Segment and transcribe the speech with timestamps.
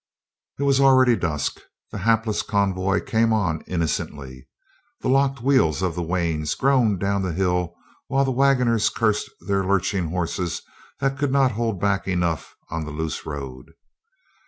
[0.57, 1.59] It was already dusk.
[1.91, 4.47] The hapless convoy came on innocently.
[5.01, 7.75] The locked wheels of the wains groaned down the hill
[8.07, 10.63] while the wagoners cursed their lurching horses
[11.01, 13.73] that could not hold back enough on the loose road.